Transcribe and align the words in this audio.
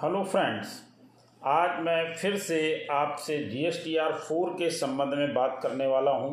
Hello 0.00 0.22
friends, 0.24 0.68
आज 1.42 1.80
मैं 1.84 2.14
फिर 2.14 2.36
से 2.36 2.86
आपसे 2.90 3.36
G 3.44 3.64
S 3.64 3.80
T 3.84 3.96
R 3.96 4.12
four 4.18 4.50
के 4.50 4.68
संबंध 4.70 5.14
में 5.14 5.34
बात 5.34 5.58
करने 5.62 5.86
वाला 5.86 6.10
हूँ, 6.10 6.30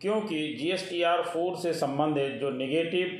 क्योंकि 0.00 0.36
G 0.60 0.68
S 0.70 0.86
T 0.90 1.02
R 1.02 1.22
four 1.22 1.56
से 1.56 1.72
संबंधित 1.72 2.38
जो 2.40 2.50
निगेटिव 2.50 3.18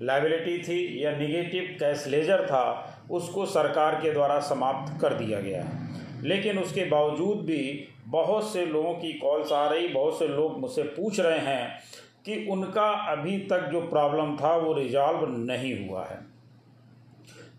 लाइबिलिटी 0.00 0.58
थी 0.58 1.04
या 1.04 1.16
निगेटिव 1.18 1.74
कैश 1.80 2.06
लेजर 2.06 2.44
था, 2.46 3.06
उसको 3.10 3.46
सरकार 3.46 3.94
के 3.94 4.12
द्वारा 4.12 4.38
समाप्त 4.42 5.00
कर 5.00 5.14
दिया 5.14 5.40
गया 5.40 5.62
है। 5.62 6.22
लेकिन 6.24 6.58
उसके 6.58 6.84
बावजूद 6.84 7.44
भी 7.46 7.88
बहुत 8.08 8.52
से 8.52 8.66
लोगों 8.66 8.94
की 8.94 9.12
कॉल्स 9.18 9.52
आ 9.52 9.66
रही, 9.68 9.88
बहुत 9.88 10.18
से 10.18 10.28
लोग 10.28 10.60
मुझसे 10.60 10.82
पूछ 10.82 11.20
रहे 11.20 11.38
हैं 11.40 11.78
कि 12.26 12.46
उनका 12.50 12.88
अभी 13.12 13.38
तक 13.50 13.68
जो 13.72 13.80
प्रॉब्लम 13.88 14.36
था, 14.36 14.56
वो 14.56 14.72
रिजॉल्व 14.72 15.26
नहीं 15.42 15.88
हुआ 15.88 16.04
है। 16.04 16.24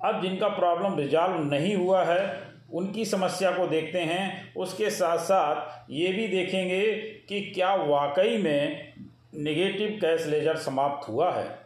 अब 0.06 0.22
जिनका 0.22 0.48
प्रॉब्लम 0.48 0.98
रिजॉल्व 0.98 1.44
नहीं 1.44 1.76
हुआ 1.76 2.04
है, 2.04 2.48
उनकी 2.74 3.06
समस्या 3.06 3.52
को 3.52 3.68
देखते 3.68 4.00
हैं। 4.00 4.54
उसके 4.54 4.90
साथ 4.90 5.18
साथ 5.18 5.86
ये 5.92 6.14
भी 6.14 6.28
देखेंगे 6.28 6.94
कि 7.30 7.42
क्या 7.42 7.76
वाकई 7.76 8.38
में 8.38 8.94
नेगेटिव 9.36 9.90
कैश 10.02 10.26
लेजर 10.26 10.58
समाप्त 10.58 11.10
हुआ 11.10 11.32
है। 11.32 11.60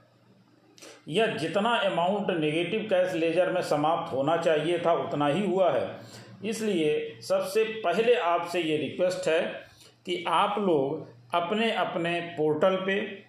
या 1.08 1.26
जितना 1.26 1.70
अमाउंट 1.70 2.40
नेगेटिव 2.40 2.80
कैश 2.80 3.14
लेजर 3.14 3.52
में 3.52 3.62
समाप्त 3.62 4.14
होना 4.14 4.38
चाहिए 4.38 4.80
था, 4.80 4.94
उतना 4.94 5.28
ही 5.28 5.46
हुआ 5.46 5.72
है। 5.72 5.98
इसलिए 6.46 7.18
सबसे 7.22 7.64
पहले 7.64 8.16
आपसे 8.16 8.62
ये 8.62 8.78
रिक्वेस्ट 8.78 9.28
है 9.28 9.42
कि 10.06 10.26
आप 10.28 10.56
लोग 10.60 11.12
अपने 11.36 11.72
अपने 11.72 12.22
पोर्टल 12.22 12.76
पे 12.76 13.24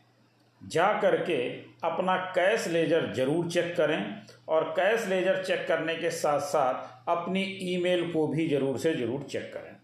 जा 0.68 1.00
कर 1.00 1.16
के 1.16 1.71
अपना 1.82 2.16
कैश 2.34 2.66
लेजर 2.68 3.12
ज़रूर 3.14 3.50
चेक 3.50 3.74
करें 3.76 4.22
और 4.48 4.64
कैश 4.76 5.06
लेजर 5.08 5.42
चेक 5.44 5.66
करने 5.68 5.94
के 5.94 6.10
साथ 6.10 6.40
साथ 6.40 7.08
अपनी 7.10 7.42
ईमेल 7.74 8.10
को 8.12 8.26
भी 8.26 8.48
ज़रूर 8.48 8.78
से 8.78 8.94
ज़रूर 8.94 9.22
चेक 9.22 9.50
करें। 9.54 9.76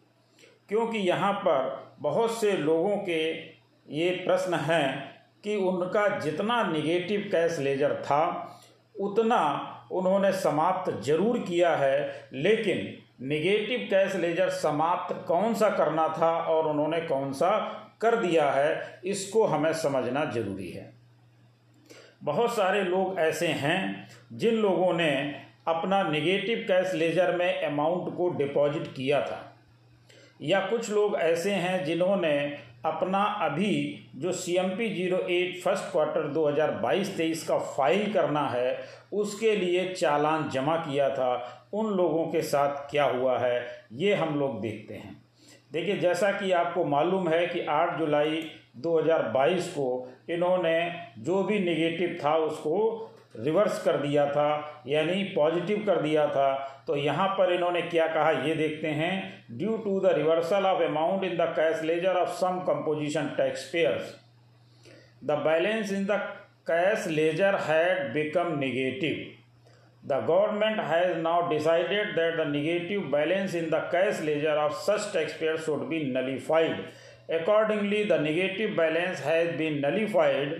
क्योंकि 0.68 0.98
यहाँ 0.98 1.32
पर 1.32 1.94
बहुत 2.00 2.40
से 2.40 2.52
लोगों 2.52 2.96
के 2.98 3.22
ये 3.88 4.10
प्रश्न 4.26 4.54
हैं 4.54 5.14
कि 5.44 5.56
उनका 5.56 6.06
जितना 6.18 6.62
निगेटिव 6.62 7.28
कैश 7.32 7.58
लेजर 7.58 7.94
था, 8.02 8.54
उतना 8.94 9.40
उन्होंने 9.92 10.32
समाप्त 10.32 10.90
ज़रूर 11.02 11.38
किया 11.38 11.74
है, 11.76 12.28
लेकिन 12.34 13.26
निगेटिव 13.28 13.86
कैश 13.90 14.14
लेजर 14.16 14.48
समाप्त 14.50 15.14
कौन 15.28 15.54
सा 15.54 15.68
करना 15.70 16.06
था 16.08 16.30
और 16.46 16.66
उन्होंने 16.66 17.00
कौन 17.00 17.32
सा 17.32 17.50
कर 18.00 18.16
दिया 18.16 18.50
है, 18.50 19.00
इसको 19.04 19.44
हमें 19.46 19.72
समझना 19.74 20.24
ज़रूरी 20.24 20.68
है। 20.68 20.97
बहुत 22.22 22.54
सारे 22.56 22.82
लोग 22.82 23.18
ऐसे 23.18 23.46
हैं 23.46 24.08
जिन 24.34 24.54
लोगों 24.54 24.92
ने 24.92 25.10
अपना 25.68 26.02
निगेटिव 26.02 26.64
कैश 26.68 26.94
लेजर 26.94 27.36
में 27.36 27.62
अमाउंट 27.62 28.16
को 28.16 28.28
डिपॉजिट 28.38 28.86
किया 28.94 29.20
था। 29.20 29.44
या 30.40 30.60
कुछ 30.60 30.90
लोग 30.90 31.16
ऐसे 31.16 31.52
हैं 31.52 31.84
जिन्होंने 31.84 32.38
अपना 32.86 33.22
अभी 33.42 33.74
जो 34.16 34.32
C 34.32 34.56
M 34.56 34.68
P 34.68 34.88
zero 34.88 35.18
eight 35.28 35.60
first 35.62 35.90
quarter 35.92 36.28
दो 36.28 36.46
हज़ार 36.48 36.70
बाईस 36.80 37.16
तेईस 37.16 37.42
का 37.48 37.58
फ़ाइल 37.58 38.12
करना 38.12 38.46
है, 38.48 38.78
उसके 39.12 39.54
लिए 39.56 39.88
चालान 39.94 40.48
जमा 40.50 40.76
किया 40.78 41.08
था। 41.10 41.70
उन 41.74 41.86
लोगों 41.96 42.24
के 42.26 42.42
साथ 42.42 42.90
क्या 42.90 43.04
हुआ 43.06 43.38
है, 43.38 43.66
ये 43.92 44.14
हम 44.14 44.38
लोग 44.38 44.60
देखते 44.60 44.94
हैं। 44.94 45.16
देखिए, 45.72 45.96
जैसा 45.96 46.30
कि 46.32 46.50
आपको 46.52 46.84
मालूम 46.84 47.28
है 47.28 47.46
कि 47.46 47.64
8 47.70 47.98
जुलाई 47.98 48.42
2022 48.76 49.68
को 49.68 50.08
इन्होंने 50.30 50.78
जो 51.18 51.42
भी 51.42 51.58
नेगेटिव 51.58 52.18
था, 52.24 52.36
उसको 52.36 53.04
रिवर्स 53.36 53.82
कर 53.82 53.96
दिया 53.96 54.26
था, 54.26 54.82
यानी 54.86 55.22
पॉजिटिव 55.36 55.84
कर 55.86 56.00
दिया 56.02 56.26
था। 56.26 56.52
तो 56.86 56.96
यहाँ 56.96 57.28
पर 57.28 57.52
इन्होंने 57.52 57.82
क्या 57.82 58.06
कहा, 58.06 58.30
ये 58.30 58.54
देखते 58.54 58.88
हैं। 58.88 59.12
Due 59.50 59.76
to 59.76 60.00
the 60.00 60.12
reversal 60.12 60.66
of 60.66 60.82
amount 60.82 61.24
in 61.24 61.36
the 61.36 61.52
cash 61.56 61.82
ledger 61.82 62.16
of 62.16 62.28
some 62.36 62.58
composition 62.66 63.26
tax 63.36 63.68
payers 63.72 64.14
the 65.24 65.38
balance 65.44 65.92
in 65.92 66.04
the 66.04 66.20
cash 66.66 67.06
ledger 67.06 67.54
had 67.60 68.12
become 68.12 68.58
negative 68.58 69.37
the 70.08 70.22
government 70.28 70.80
has 70.82 71.16
now 71.18 71.48
decided 71.48 72.14
that 72.16 72.36
the 72.36 72.46
negative 72.50 73.00
balance 73.12 73.54
in 73.54 73.68
the 73.70 73.80
cash 73.92 74.20
ledger 74.22 74.56
of 74.58 74.72
such 74.82 75.12
tax 75.12 75.32
payer 75.40 75.56
should 75.60 75.86
be 75.88 75.98
nullified 76.12 76.80
accordingly 77.40 78.04
the 78.04 78.20
negative 78.22 78.74
balance 78.76 79.20
has 79.22 79.56
been 79.56 79.78
nullified 79.86 80.54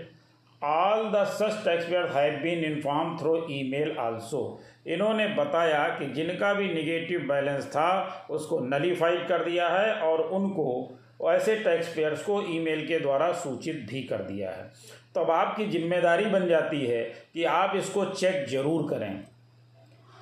all 0.63 1.05
the 1.11 1.25
such 1.27 1.41
tax 1.41 1.65
taxpayer 1.65 2.07
have 2.13 2.39
been 2.43 2.65
inform 2.65 3.17
through 3.19 3.35
email 3.71 3.97
also 4.01 4.43
इन्होंने 4.87 5.27
बताया 5.35 5.87
कि 5.99 6.07
जिनका 6.13 6.53
भी 6.55 6.69
negative 6.75 7.21
balance 7.29 7.67
था, 7.67 8.27
उसको 8.31 8.59
nullified 8.61 9.27
कर 9.29 9.45
दिया 9.45 9.69
है 9.69 9.95
और 10.03 10.21
उनको 10.21 11.31
ऐसे 11.31 11.57
टैक्स 11.57 11.95
पेयर्स 11.95 12.23
को 12.25 12.41
ई 12.45 12.59
मेल 12.59 12.87
के 12.87 12.99
द्वारा 12.99 13.33
सूचित 13.39 13.87
भी 13.91 14.03
कर 14.03 14.23
दिया 14.25 14.51
है। 14.51 14.71
तब 15.15 15.31
आपकी 15.31 15.67
ज़िम्मेदारी 15.71 16.25
बन 16.27 16.47
जाती 16.49 16.85
है 16.87 17.03
कि 17.35 17.45
आप 17.55 17.77
इसको 17.77 18.05
चेक 18.07 18.47
ज़रूर 18.49 18.89
करें। 18.91 19.25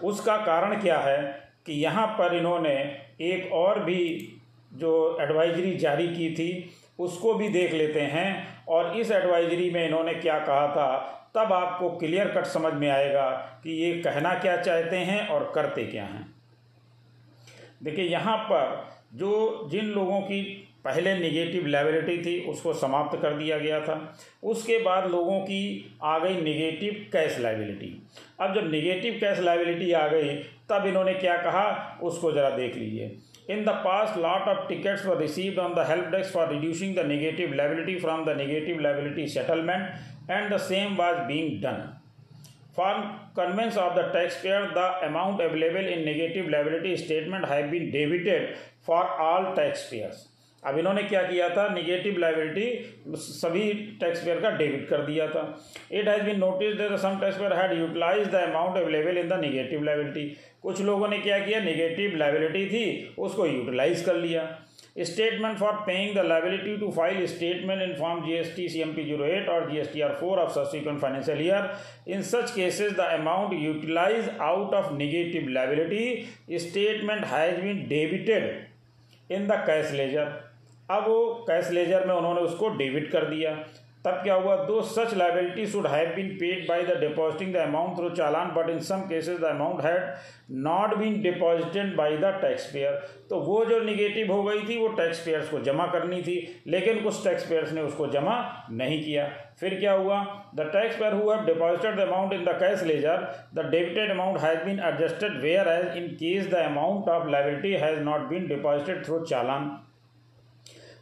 उसका 0.03 0.37
कारण 0.37 0.81
क्या 0.81 0.99
है 0.99 1.23
कि 1.67 1.73
यहाँ 1.73 2.07
पर 2.19 2.35
इन्होंने 2.37 2.75
एक 3.23 3.53
और 3.53 3.83
भी 3.85 4.03
जो 4.73 5.19
एडवाइजरी 5.21 5.77
जारी 5.77 6.07
की 6.09 6.31
थी, 6.35 6.71
उसको 6.99 7.35
भी 7.35 7.49
देख 7.49 7.73
लेते 7.73 8.01
हैं 8.01 8.65
और 8.69 8.97
इस 8.97 9.11
एडवाइजरी 9.11 9.71
में 9.71 9.85
इन्होंने 9.87 10.15
क्या 10.15 10.39
कहा 10.39 10.69
था, 10.69 11.13
तब 11.37 11.53
आपको 11.53 11.89
क्लियर 11.91 12.29
कट 12.29 12.47
समझ 12.47 12.73
में 12.73 12.89
आएगा 12.89 13.31
कि 13.63 13.71
ये 13.73 13.93
कहना 14.03 14.35
क्या 14.35 14.57
चाहते 14.57 14.97
हैं 14.97 15.27
और 15.29 15.51
करते 15.55 15.85
क्या 15.85 16.05
हैं। 16.05 16.27
देखिए, 17.83 18.05
यहाँ 18.05 18.37
पर 18.39 18.87
जो 19.15 19.69
जिन 19.71 19.85
लोगों 19.85 20.21
की 20.21 20.43
पहले 20.87 21.15
निगेटिव 21.19 21.67
लाइबिलिटी 21.67 22.17
थी 22.25 22.35
उसको 22.51 22.73
समाप्त 22.81 23.19
कर 23.23 23.37
दिया 23.37 23.59
गया 23.59 23.81
था। 23.85 23.97
उसके 24.53 24.79
बाद 24.83 25.11
लोगों 25.11 25.41
की 25.41 25.63
आ 26.03 26.19
गई 26.19 26.41
निगेटिव 26.43 27.07
कैश 27.13 27.39
लाइबिलिटी 27.41 27.91
अब 28.41 28.55
जब 28.55 28.71
निगेटिव 28.71 29.19
कैश 29.21 29.41
लाइबिलिटी 29.41 29.93
आ 29.93 30.07
गई 30.09 30.35
तब 30.71 30.87
इन्होंने 30.87 31.15
क्या 31.15 31.37
कहा? 31.43 31.99
उसको 32.03 32.33
ज़रा 32.33 32.51
देख 32.51 32.77
लीजिए। 32.77 33.11
In 33.51 33.65
the 33.65 33.69
past 33.85 34.17
lot 34.19 34.49
of 34.49 34.67
tickets 34.69 35.05
were 35.07 35.19
received 35.19 35.59
on 35.59 35.75
the 35.75 35.87
help 35.89 36.07
desk 36.15 36.33
for 36.35 36.49
reducing 36.53 36.97
the 36.97 37.07
negative 37.07 37.55
liability 37.55 37.99
from 38.01 38.25
the 38.25 38.37
negative 38.39 38.81
liability 38.81 39.27
settlement 39.35 40.31
and 40.31 40.53
the 40.55 40.57
same 40.71 40.97
was 40.97 41.27
being 41.29 41.63
done 41.63 41.87
For 42.77 42.89
conveyance 43.37 43.77
of 43.83 43.95
the 43.97 44.03
taxpayer, 44.15 44.65
the 44.75 44.87
amount 45.05 45.39
available 45.41 45.87
in 45.93 46.03
negative 46.05 46.51
liability 46.55 46.91
statement 47.03 47.47
have 47.47 47.71
been 47.71 47.87
debited 47.95 48.51
for 48.89 48.99
all 49.27 49.47
taxpayers. 49.59 50.19
अब 50.67 50.79
इन्होंने 50.79 51.03
क्या 51.05 51.23
किया 51.23 51.49
था? 51.51 51.69
Negative 51.75 52.19
liability 52.19 53.15
सभी 53.17 53.73
tax 54.01 54.25
payer 54.25 54.41
का 54.41 54.51
debit 54.59 54.89
कर 54.89 55.03
दिया 55.07 55.27
था। 55.29 55.43
It 55.93 56.09
has 56.09 56.23
been 56.25 56.39
notice 56.41 57.01
some 57.03 57.19
tax 57.21 57.39
payer 57.39 57.53
had 57.53 57.79
utilise 57.79 58.29
the 58.29 58.35
amount 58.43 58.77
available 58.77 59.19
in 59.19 59.29
the 59.29 59.41
negative 59.41 59.83
liability 59.85 60.29
कुछ 60.63 60.81
लोगों 60.83 61.09
ने 61.09 61.19
क्या 61.19 61.39
किया? 61.39 61.61
निगेटिव 61.61 62.17
लाइबिलिटी 62.19 62.67
थी, 62.67 63.15
उसको 63.19 63.47
यूटिलाइज 63.47 64.05
कर 64.05 64.17
लिया। 64.17 64.49
Statement 64.99 65.57
for 65.59 65.73
paying 65.87 66.15
the 66.17 66.25
liability 66.27 66.77
to 66.77 66.91
file 66.91 67.27
statement 67.27 67.83
in 67.83 67.93
form 67.95 68.25
G 68.27 68.33
S 68.35 68.55
T 68.57 68.69
C 68.69 68.81
M 68.81 68.93
P 68.95 69.05
zero 69.05 69.25
eight 69.27 69.49
और 69.49 69.71
G 69.71 69.79
S 69.79 69.93
T 69.93 70.01
R 70.01 70.13
four 70.21 70.39
of 70.39 70.53
subsequent 70.53 71.01
financial 71.01 71.41
year 71.47 71.69
in 72.13 72.23
such 72.23 72.51
cases 72.51 72.93
the 72.93 73.09
amount 73.19 73.53
utilise 73.63 74.29
out 74.41 74.75
of 74.75 74.93
negative 74.95 75.49
liability 75.51 76.59
statement 76.59 77.25
has 77.27 77.61
been 77.61 77.87
debited 77.89 79.33
in 79.33 79.47
the 79.47 79.63
cash 79.67 79.93
ledger 79.93 80.33
अब 80.89 81.09
वो 81.09 81.25
cash 81.49 81.71
ledger 81.71 82.07
में 82.07 82.15
उन्होंने 82.15 82.41
उसको 82.43 82.69
debit 82.77 83.11
कर 83.13 83.25
दिया। 83.27 83.57
तब 84.05 84.21
क्या 84.23 84.35
हुआ? 84.35 84.55
Though 84.57 84.81
such 84.83 85.15
liability 85.15 85.67
should 85.67 85.87
have 85.87 86.09
been 86.17 86.29
paid 86.41 86.67
by 86.69 86.83
the 86.83 86.97
depositing 86.99 87.53
the 87.55 87.57
amount 87.59 87.97
through 87.97 88.11
challan 88.11 88.51
but 88.55 88.69
in 88.71 88.79
some 88.81 89.01
cases 89.09 89.39
the 89.41 89.45
amount 89.45 89.81
had 89.85 90.03
not 90.65 90.95
been 90.97 91.21
deposited 91.23 91.95
by 91.97 92.17
the 92.17 92.31
tax 92.43 92.67
payer 92.73 92.93
तो 93.31 93.39
वो 93.41 93.65
जो 93.65 93.81
निगेटिव 93.81 94.33
हो 94.33 94.43
गई 94.43 94.61
थी, 94.61 94.77
वो 94.79 94.89
टैक्स 94.91 95.25
पेयर्स 95.25 95.49
को 95.51 95.59
जमा 95.61 95.87
करनी 95.87 96.21
थी, 96.23 96.37
लेकिन 96.67 97.03
कुछ 97.03 97.23
टैक्स 97.25 97.49
पेयर्स 97.49 97.73
ने 97.73 97.81
उसको 97.83 98.07
जमा 98.09 98.37
नहीं 98.73 99.03
किया। 99.05 99.27
फिर 99.61 99.79
क्या 99.81 99.93
हुआ? 99.95 100.21
The 100.55 100.69
tax 100.73 100.97
payer 100.99 101.15
who 101.15 101.31
have 101.31 101.45
deposited 101.47 101.97
the 101.97 102.01
amount 102.01 102.33
in 102.33 102.45
the 102.45 102.57
cash 102.61 102.83
ledger 102.85 103.27
the 103.55 103.67
debited 103.71 104.11
amount 104.11 104.39
has 104.41 104.65
been 104.65 104.81
adjusted 104.85 105.41
whereas 105.69 105.97
in 105.97 106.09
case 106.15 106.49
the 106.51 106.63
amount 106.63 107.09
of 107.09 107.29
liability 107.31 107.73
has 107.77 108.01
not 108.03 108.29
been 108.29 108.47
deposited 108.49 109.05
through 109.07 109.19
challan. 109.25 109.71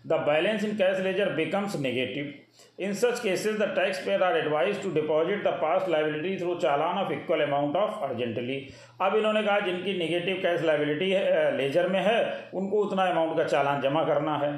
The 0.07 0.13
balance 0.27 0.65
in 0.65 0.77
cash 0.77 0.99
ledger 1.01 1.29
becomes 1.35 1.77
negative 1.81 2.33
in 2.79 2.93
such 2.95 3.21
cases 3.21 3.57
the 3.59 3.69
tax 3.77 4.05
payer 4.05 4.23
are 4.23 4.37
advise 4.37 4.83
to 4.83 4.91
deposit 4.93 5.43
the 5.45 5.53
past 5.63 5.89
liability 5.89 6.37
through 6.39 6.55
challan 6.63 6.99
of 6.99 7.13
equal 7.13 7.41
amount 7.41 7.77
of 7.77 8.05
urgently 8.05 8.57
अब 9.01 9.17
इन्होंने 9.17 9.43
कहा, 9.43 9.59
जिनकी 9.61 9.99
negative 9.99 10.37
cash 10.43 10.63
liability 10.63 11.09
laser 11.57 11.89
में 11.89 12.01
है, 12.01 12.51
उनको 12.55 12.83
उतना 12.85 13.05
amount 13.07 13.37
का 13.37 13.45
चालान 13.45 13.81
जमा 13.83 14.05
करना 14.05 14.37
है। 14.39 14.53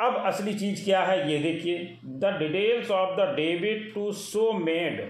अब 0.00 0.22
असली 0.26 0.54
चीज़ 0.54 0.84
क्या 0.84 1.00
है, 1.02 1.30
ये 1.32 1.38
देखिए। 1.38 1.78
The 2.04 2.36
details 2.38 2.90
of 2.90 3.16
the 3.16 3.28
debit 3.36 3.92
to 3.94 4.10
so 4.12 4.52
made 4.54 5.00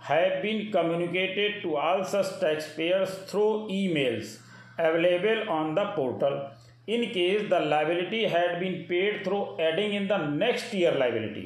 have 0.00 0.40
been 0.42 0.70
communicated 0.72 1.62
to 1.62 1.74
all 1.82 2.02
such 2.10 2.38
tax 2.40 2.66
payers 2.76 3.16
through 3.30 3.46
emails 3.94 4.38
available 4.80 5.46
on 5.50 5.74
the 5.74 5.86
portal 5.96 6.40
in 6.88 7.04
case 7.12 7.48
the 7.50 7.60
liability 7.60 8.24
had 8.26 8.58
been 8.60 8.80
paid 8.88 9.22
through 9.24 9.44
adding 9.60 9.94
in 9.94 10.08
the 10.08 10.18
next 10.38 10.74
year 10.74 10.92
liability. 11.02 11.44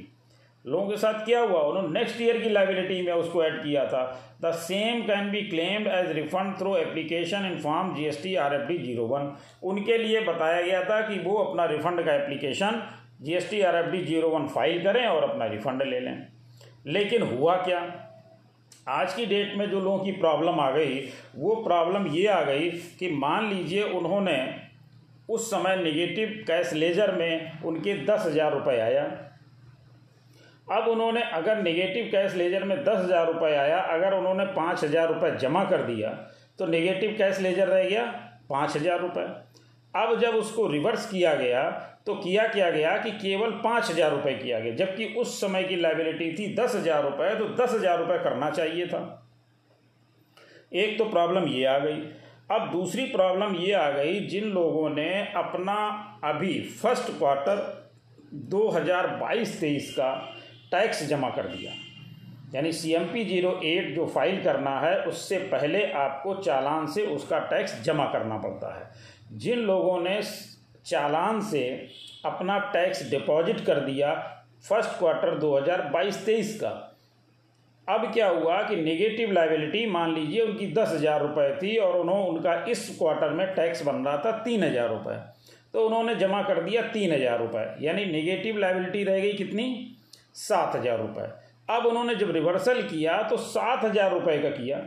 लोगों 0.67 0.89
के 0.89 0.97
साथ 0.97 1.25
क्या 1.25 1.41
हुआ? 1.41 1.61
उन्होंने 1.61 1.99
next 1.99 2.21
year 2.23 2.39
की 2.39 2.49
liability 2.49 3.03
में 3.03 3.13
उसको 3.13 3.45
add 3.45 3.63
किया 3.63 3.85
था। 3.89 4.03
The 4.43 4.51
same 4.53 5.01
can 5.03 5.31
be 5.31 5.41
claimed 5.43 5.87
as 5.87 6.11
refund 6.13 6.59
through 6.59 6.77
application 6.77 7.47
in 7.47 7.59
form 7.59 7.95
G 7.95 8.05
S 8.05 8.23
T 8.23 8.35
R 8.37 8.55
F 8.55 8.67
D 8.69 8.79
zero 8.79 9.07
one 9.07 9.31
उनके 9.63 9.99
लिए 9.99 10.21
बताया 10.21 10.61
गया 10.63 10.83
था 10.85 11.01
कि 11.09 11.19
वो 11.19 11.37
अपना 11.37 11.65
रिफंड 11.65 12.05
का 12.07 12.15
application 12.15 12.83
G 13.23 13.35
S 13.35 13.51
T 13.51 13.61
R 13.61 13.77
F 13.77 13.87
D 13.87 14.05
zero 14.05 14.29
one 14.29 14.47
file 14.47 14.83
करें 14.83 15.07
और 15.07 15.31
अपना 15.31 15.47
रिफंड 15.47 15.83
ले 15.83 16.01
लें। 16.01 16.27
लेकिन 16.87 17.23
हुआ 17.23 17.57
क्या? 17.57 17.81
आज 18.89 19.15
की 19.15 19.27
डेट 19.27 19.57
में 19.57 19.71
जो 19.71 19.81
लोगों 19.81 19.99
की 19.99 20.13
प्रॉब्लम 20.13 20.61
आ 20.61 20.71
गई, 20.71 21.01
वो 21.37 21.55
प्रॉब्लम 21.55 22.07
ये 22.07 22.27
आ 22.27 22.43
गई 22.43 22.71
कि 22.99 23.11
मान 23.11 23.51
लीजिए 23.51 23.83
उन्होंने 23.83 24.37
उस 25.29 25.51
समय 25.51 25.77
निगेटिव 25.79 26.29
कैश 26.47 26.73
लेजर 26.75 27.15
में 27.15 27.63
उनके 27.63 27.95
दस 28.05 28.25
हज़ार 28.27 28.53
रुपये 28.53 28.79
आया। 28.81 29.03
अब 30.69 30.89
उन्होंने 30.89 31.23
अगर 31.33 31.63
नेगेटिव 31.63 32.09
कैश 32.13 32.35
लेजर 32.35 32.65
में 32.65 32.77
दस 32.79 32.97
हज़ार 32.97 33.27
रुपये 33.27 33.55
आया, 33.57 33.79
अगर 33.79 34.15
उन्होंने 34.15 34.45
पाँच 34.55 34.85
हज़ार 34.85 35.09
रुपये 35.09 35.37
जमा 35.39 35.65
कर 35.65 35.83
दिया 35.85 36.11
तो 36.59 36.67
नेगेटिव 36.69 37.15
कैश 37.19 37.41
लेजर 37.41 37.69
रह 37.69 37.85
गया 37.85 38.05
पाँच 38.51 38.77
हज़ार 38.77 39.01
रुपये 39.01 39.27
अब 39.95 40.19
जब 40.21 40.35
उसको 40.37 40.67
रिवर्स 40.69 41.11
किया 41.11 41.35
गया 41.35 41.69
तो 42.07 42.15
किया 42.17 42.47
क्या 42.49 42.71
गया 42.71 42.97
कि 42.99 43.11
केवल 43.13 43.51
पाँच 43.65 43.91
हज़ार 43.91 44.11
रुपये 44.11 44.35
किया 44.35 44.59
गया, 44.61 44.75
जबकि 44.77 45.07
उस 45.17 45.41
समय 45.41 45.65
की 45.65 45.77
लाइबिलिटी 45.77 46.31
थी 46.35 46.55
दस 46.55 46.75
हज़ार 46.75 47.03
रुपये 47.03 47.35
तो 47.35 47.49
दस 47.57 47.73
हज़ार 47.73 47.99
रुपये 47.99 48.19
करना 48.19 48.51
चाहिए 48.51 48.87
था। 48.87 49.01
एक 50.75 50.99
तो 50.99 51.05
प्रॉब्लम 51.07 51.47
ये 51.49 51.65
आ 51.67 51.79
गई। 51.79 52.01
अब 52.51 52.71
दूसरी 52.73 53.05
प्रॉब्लम 53.07 53.55
ये 53.57 53.73
आ 53.73 53.91
गई, 53.91 54.21
जिन 54.21 54.45
लोगों 54.45 54.89
ने 54.91 55.11
अपना 55.37 55.75
अभी 56.25 56.61
फ़र्स्ट 56.83 57.11
क्वार्टर 57.19 57.59
2022-23 58.51 59.91
का 59.91 60.13
टैक्स 60.71 61.03
जमा 61.09 61.29
कर 61.31 61.47
दिया। 61.47 61.73
यानी 62.55 62.73
C 62.73 62.93
M 62.93 63.05
P 63.05 63.25
zero 63.25 63.51
eight 63.65 63.95
जो 63.95 64.07
फ़ाइल 64.07 64.43
करना 64.45 64.79
है, 64.81 65.01
उससे 65.03 65.39
पहले 65.39 65.85
आपको 65.93 66.35
चालान 66.35 66.87
से 66.87 67.07
उसका 67.07 67.39
टैक्स 67.39 67.81
जमा 67.83 68.05
करना 68.05 68.39
पड़ता 68.39 68.75
है। 68.79 68.91
जिन 69.39 69.59
लोगों 69.59 70.01
ने 70.01 70.21
चालान 70.87 71.41
से 71.41 71.65
अपना 72.25 72.59
टैक्स 72.73 73.11
डिपॉजिट 73.11 73.61
कर 73.61 73.81
दिया 73.81 74.15
फ़र्स्ट 74.69 74.99
क्वार्टर 74.99 75.39
2022-23 75.39 76.55
का 76.61 76.71
अब 77.89 78.11
क्या 78.15 78.29
हुआ 78.29 78.61
कि 78.63 78.77
नेगेटिव 78.77 79.33
लाइबिलिटी 79.33 79.85
मान 79.91 80.15
लीजिए 80.15 80.43
उनकी 80.43 80.67
दस 80.73 80.93
हज़ार 80.93 81.21
रुपये 81.23 81.55
थी 81.57 81.77
और 81.79 81.97
उन्होंने 81.97 82.29
उनका 82.29 82.55
इस 82.71 82.89
क्वार्टर 82.99 83.31
में 83.33 83.47
टैक्स 83.55 83.83
बन 83.83 84.05
रहा 84.05 84.17
था 84.25 84.33
तीन 84.45 84.65
हज़ार 84.65 84.89
रुपये 84.89 85.17
तो 85.75 85.87
उन्होंने 85.87 86.15
जमा 86.17 86.43
कर 86.43 86.63
दिया 86.63 86.83
तीन 86.91 87.13
हज़ार 87.13 87.39
रुपये 87.39 87.87
यानी 87.87 88.05
नेगेटिव 88.07 88.59
लाइबिलिटी 88.59 89.05
रह 89.05 89.19
गई 89.21 89.33
कितनी? 89.35 89.67
सात 90.37 90.77
हज़ार 90.77 90.99
रुपये 90.99 91.27
अब 91.69 91.87
उन्होंने 91.87 92.15
जब 92.15 92.31
रिवर्सल 92.31 92.83
किया 92.85 93.21
तो 93.23 93.37
सात 93.39 93.85
हज़ार 93.85 94.13
रुपये 94.13 94.39
का 94.39 94.51
किया। 94.51 94.79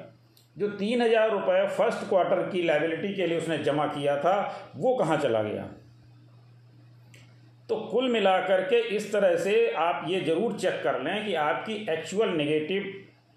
जो 0.56 0.68
तीन 0.78 1.02
हज़ार 1.02 1.30
रुपये 1.32 1.68
फ़र्स्ट 1.70 2.08
क्वार्टर 2.10 2.42
की 2.50 2.62
लाइबिलिटी 2.64 3.14
के 3.16 3.28
लिए 3.28 3.38
उसने 3.38 3.58
जमा 3.60 3.86
किया 3.88 4.16
था, 4.18 4.34
वो 4.76 4.96
कहाँ 4.96 5.18
चला 5.18 5.42
गया? 5.44 5.68
तो 7.72 7.76
कुल 7.82 8.08
मिलाकर 8.12 8.62
के 8.64 8.80
इस 8.96 9.12
तरह 9.12 9.36
से 9.36 9.52
आप 9.80 10.06
ये 10.08 10.20
ज़रूर 10.22 10.54
चेक 10.54 10.82
कर 10.84 11.00
लें 11.02 11.26
कि 11.26 11.34
आपकी 11.34 11.74
एक्चुअल 11.90 12.30
नेगेटिव 12.30 12.84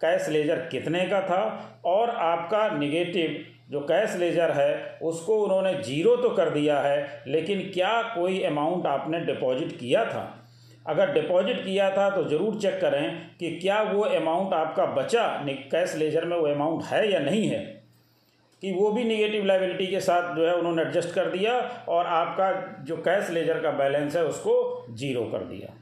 कैश 0.01 0.29
लेजर 0.29 0.61
कितने 0.71 1.05
का 1.07 1.21
था 1.23 1.43
और 1.87 2.11
आपका 2.11 2.67
नेगेटिव 2.71 3.37
जो 3.71 3.81
कैश 3.83 4.17
लेजर 4.17 4.51
है, 4.53 4.99
उसको 5.03 5.37
उन्होंने 5.43 5.75
ज़ीरो 5.83 6.17
तो 6.17 6.31
कर 6.31 6.51
दिया 6.51 6.81
है, 6.81 7.23
लेकिन 7.27 7.61
क्या 7.75 8.03
कोई 8.15 8.43
अमाउंट 8.45 8.87
आपने 8.87 9.21
डिपॉजिट 9.23 9.79
किया 9.79 10.05
था? 10.05 10.25
अगर 10.87 11.13
डिपॉजिट 11.13 11.65
किया 11.65 11.91
था 11.91 12.11
तो 12.11 12.25
ज़रूर 12.25 12.61
चेक 12.61 12.81
करें 12.81 13.37
कि 13.41 13.51
क्या 13.59 13.81
वो 13.85 14.03
अमाउंट 14.03 14.55
आपका 14.55 14.87
बचा 14.95 15.27
कैश 15.47 15.95
लेजर 15.97 16.25
में 16.25 16.37
वो 16.37 16.47
अमाउंट 16.49 16.85
है 16.85 17.11
या 17.13 17.21
नहीं 17.21 17.47
है। 17.47 17.63
कि 18.62 18.73
वो 18.73 18.91
भी 18.91 19.05
निगेटिव 19.05 19.45
लाइबिलिटी 19.45 19.87
के 19.87 20.01
साथ 20.01 20.35
जो 20.37 20.47
है 20.47 20.55
उन्होंने 20.55 20.83
एडजस्ट 20.83 21.15
कर 21.15 21.31
दिया 21.31 21.59
और 21.89 22.06
आपका 22.06 22.51
जो 22.85 22.97
कैश 22.97 23.31
लेजर 23.31 23.61
का 23.61 23.71
बैलेंस 23.71 24.17
है 24.17 24.25
उसको 24.25 24.87
ज़ीरो 24.91 25.23
कर 25.23 25.39
दिया। 25.39 25.75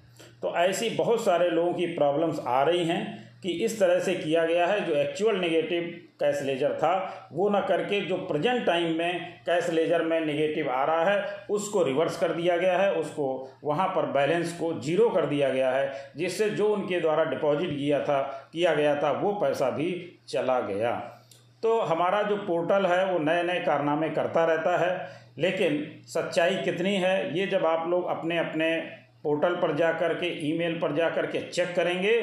तो 0.42 0.54
ऐसी 0.56 0.90
बहुत 0.90 1.24
सारे 1.24 1.50
लोगों 1.50 1.72
की 1.72 1.86
प्रॉब्लम्स 1.86 2.40
आ 2.46 2.62
रही 2.62 2.84
हैं 2.84 3.30
कि 3.42 3.50
इस 3.50 3.80
तरह 3.80 3.98
से 3.98 4.14
किया 4.14 4.44
गया 4.46 4.66
है, 4.66 4.86
जो 4.86 4.94
एक्चुअल 4.94 5.36
नेगेटिव 5.36 5.82
कैश 6.20 6.42
लेजर 6.42 6.72
था, 6.72 7.28
वो 7.32 7.48
ना 7.48 7.60
करके 7.60 8.00
जो 8.00 8.16
प्रेजेंट 8.16 8.66
टाइम 8.66 8.98
में 8.98 9.40
कैश 9.46 9.70
लेजर 9.70 10.02
में 10.02 10.20
नेगेटिव 10.20 10.70
आ 10.70 10.84
रहा 10.84 11.04
है, 11.04 11.46
उसको 11.50 11.82
रिवर्स 11.82 12.18
कर 12.18 12.32
दिया 12.32 12.56
गया 12.56 12.78
है, 12.78 12.92
उसको 12.94 13.52
वहाँ 13.64 13.88
पर 13.88 14.06
बैलेंस 14.06 14.52
को 14.52 14.80
ज़ीरो 14.80 15.08
कर 15.08 15.26
दिया 15.26 15.48
गया 15.48 15.70
है, 15.70 16.12
जिससे 16.16 16.50
जो 16.50 16.68
उनके 16.68 17.00
द्वारा 17.00 17.24
डिपॉजिट 17.24 17.70
किया 17.70 18.00
था, 18.00 18.50
किया 18.52 18.74
गया 18.74 19.02
था, 19.02 19.12
वो 19.12 19.32
पैसा 19.32 19.70
भी 19.70 20.18
चला 20.28 20.60
गया। 20.60 21.21
तो 21.62 21.80
हमारा 21.82 22.22
जो 22.22 22.36
पोर्टल 22.38 22.86
है, 22.86 23.04
वो 23.06 23.18
नए 23.20 23.42
नए 23.42 23.60
कारनामे 23.60 24.08
करता 24.10 24.44
रहता 24.44 24.76
है। 24.78 25.20
लेकिन 25.38 25.84
सच्चाई 26.08 26.56
कितनी 26.64 26.94
है, 26.96 27.38
ये 27.38 27.46
जब 27.46 27.66
आप 27.66 27.86
लोग 27.88 28.06
अपने 28.08 28.38
अपने 28.38 28.76
पोर्टल 29.24 29.54
पर 29.56 29.74
जा 29.76 29.92
कर 29.92 30.14
के, 30.14 30.26
ईमेल 30.48 30.78
पर 30.80 30.94
जा 30.96 31.08
कर 31.10 31.26
के 31.26 31.40
चेक 31.42 31.74
करेंगे 31.76 32.14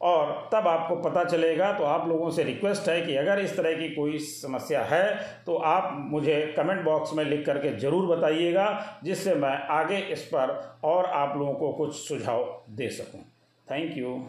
और 0.00 0.48
तब 0.52 0.66
आपको 0.68 0.94
पता 0.98 1.22
चलेगा 1.24 1.72
तो 1.72 1.84
आप 1.84 2.08
लोगों 2.08 2.30
से 2.30 2.44
रिक्वेस्ट 2.44 2.88
है 2.88 3.00
कि 3.00 3.16
अगर 3.16 3.38
इस 3.38 3.56
तरह 3.56 3.72
की 3.72 3.88
कोई 3.88 4.18
समस्या 4.20 4.82
है 4.84 5.04
तो 5.46 5.56
आप 5.66 5.94
मुझे 6.10 6.40
कमेंट 6.56 6.82
बॉक्स 6.84 7.12
में 7.14 7.24
लिख 7.24 7.44
करके 7.46 7.76
ज़रूर 7.78 8.06
बताइएगा, 8.08 9.00
जिससे 9.04 9.34
मैं 9.36 9.56
आगे 9.70 9.98
इस 10.08 10.22
पर 10.24 10.58
और 10.84 11.04
आप 11.06 11.36
लोगों 11.38 11.54
को 11.54 11.72
कुछ 11.74 11.94
सुझाव 11.98 12.44
दे 12.70 12.88
सकूँ। 12.90 13.20
Thank 13.68 13.96
you. 13.98 14.20